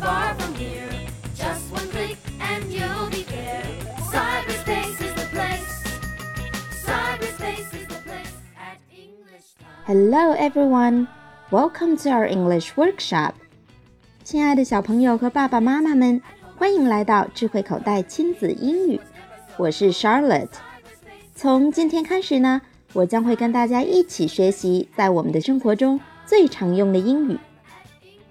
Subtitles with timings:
[0.00, 0.88] far from here.
[1.36, 3.62] Just one click and you'll be there.
[4.10, 5.84] Cyberspace is the place.
[6.84, 9.84] Cyberspace is the place at English Time.
[9.86, 11.06] Hello, everyone.
[11.50, 13.34] Welcome to our English workshop.
[14.24, 16.22] 亲爱的小朋友和爸爸妈妈们，
[16.56, 19.00] 欢迎来到智慧口袋亲子英语。
[19.58, 20.48] 我是 Charlotte。
[21.34, 22.62] 从今天开始呢，
[22.94, 27.38] 我将会跟大家一起学习在我们的生活中最常用的英语。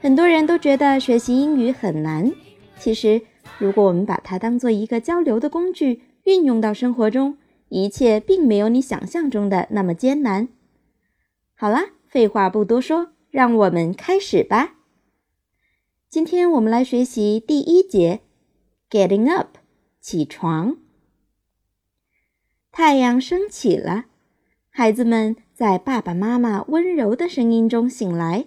[0.03, 2.33] 很多人都觉得学习英语很难，
[2.77, 3.23] 其实
[3.59, 7.38] 如果我们把它当做一个交流的工具，运用到生活中，
[7.69, 10.48] 一切并没有你想象中的那么艰难。
[11.55, 14.74] 好啦，废话不多说，让我们开始吧。
[16.10, 18.23] 今天我们来学习第一节
[18.91, 19.59] ，Getting up，
[20.01, 20.79] 起床。
[22.73, 24.07] 太阳升起了，
[24.69, 28.46] 孩子们在爸爸妈妈温柔的声音中醒来。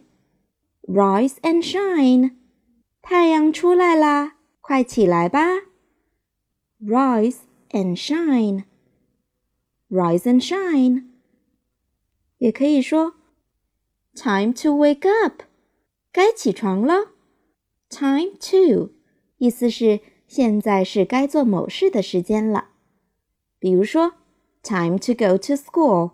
[0.85, 2.37] Rise and shine，
[3.01, 5.41] 太阳出来啦，快起来吧。
[6.81, 7.39] Rise
[7.71, 8.65] and shine，rise
[10.23, 11.05] and shine，
[12.39, 13.15] 也可以说
[14.15, 15.43] Time to wake up，
[16.11, 17.13] 该起床了。
[17.89, 18.91] Time to，
[19.39, 22.71] 意思是现在是该做某事的时间了。
[23.59, 24.15] 比如说，
[24.63, 26.13] Time to go to school，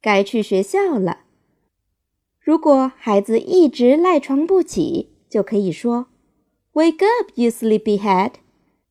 [0.00, 1.20] 该去学校了。
[2.49, 6.07] 如果孩子一直赖床不起，就可以说
[6.73, 8.31] ，Wake up, you sleepyhead！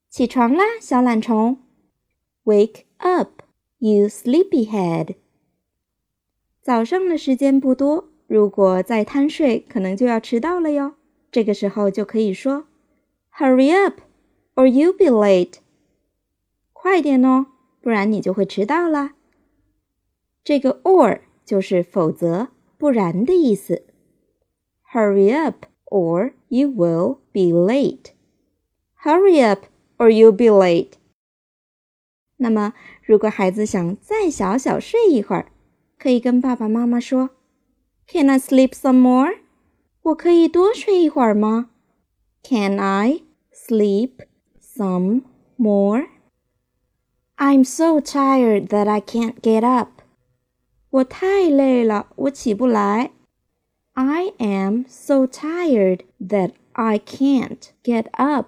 [0.08, 1.58] 起床啦，小懒虫。
[2.44, 3.42] Wake up,
[3.78, 5.16] you sleepyhead！
[6.62, 10.94] 早上的时间不多，如果再贪睡，可能就要迟到了哟。
[11.32, 12.68] 这个时候就可以说
[13.38, 13.94] ，Hurry up,
[14.54, 15.54] or you'll be late！
[16.72, 17.46] 快点哦，
[17.80, 19.16] 不然你就会迟到啦。
[20.44, 23.83] 这个 or 就是否则、不然的意思。
[24.93, 28.11] Hurry up, or you will be late.
[29.03, 29.65] Hurry up,
[29.97, 30.93] or you'll be late.
[32.37, 32.73] 那么，
[33.03, 35.51] 如果孩子想再小小睡一会儿，
[35.97, 37.29] 可以跟爸爸妈妈说：“
[38.07, 39.37] Can I sleep some more？”
[40.03, 41.69] 我可以多睡一会儿吗？
[42.43, 43.21] Can I
[43.53, 44.27] sleep
[44.61, 45.21] some
[45.57, 46.07] more?
[47.37, 49.96] I'm so tired that I can't get up.
[50.89, 53.11] 我太累了，我起不来。
[53.93, 58.47] I am so tired that I can't get up.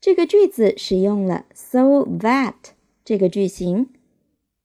[0.00, 2.72] 这个句子使用了 so that
[3.04, 3.90] 这个句型，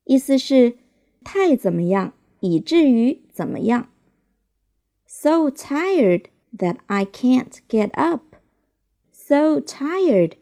[0.06, 0.78] 意思是
[1.24, 3.90] 太怎么样，以至于怎么样。
[5.06, 6.26] So tired
[6.58, 8.36] that I can't get up.
[9.12, 10.34] So tired，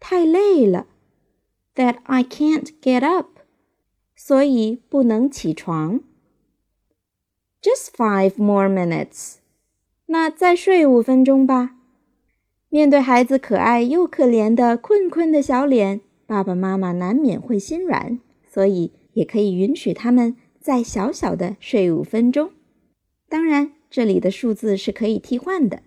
[0.00, 0.86] 太累了。
[1.74, 3.37] That I can't get up，
[4.21, 6.01] 所以不能起床。
[7.61, 9.35] Just five more minutes，
[10.07, 11.77] 那再睡五分钟吧。
[12.67, 22.51] 面对孩子可爱又可怜的困困的小脸，爸爸妈妈难免会心软，所以也可以允许他们再小小的睡五分钟。
[23.29, 25.81] 当然，这里的数字是可以替换的。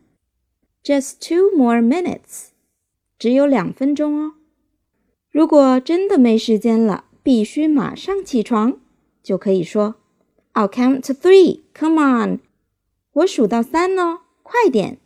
[0.83, 2.49] Just two more minutes，
[3.19, 4.33] 只有两分钟哦。
[5.31, 8.80] 如果真的没时间了，必须马上起床，
[9.22, 11.62] 就可以说：“I'll count to three.
[11.74, 12.40] Come on，
[13.14, 15.00] 我数到三哦，快点。”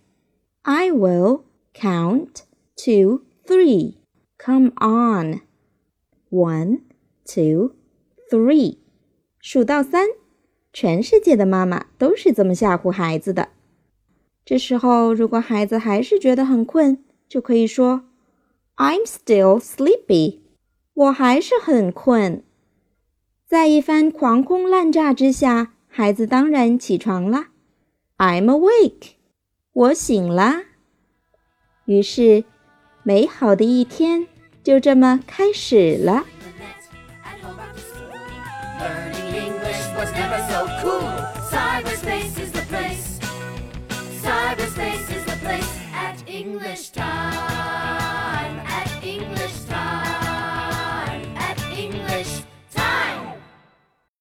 [0.63, 1.41] I will
[1.73, 2.43] count
[2.75, 3.95] to three.
[4.37, 5.41] Come on.
[6.29, 6.81] One,
[7.25, 7.71] two,
[8.29, 8.77] three.
[9.39, 10.07] 数到三。
[10.71, 13.49] 全世界的妈妈都是这么吓唬孩子的。
[14.45, 18.03] 这时候，如果孩子还是觉得很困，就可以说：“
[18.77, 20.39] I'm still sleepy。”
[20.96, 22.42] 我还是很困。
[23.46, 27.48] 在一番狂轰滥炸之下，孩子当然起床了。
[28.16, 29.10] I'm awake。
[29.74, 30.62] 我醒啦。
[31.84, 32.44] 于是，
[33.02, 34.26] 美好的一天
[34.64, 36.24] 就这么开始了。
[46.28, 47.25] English Time.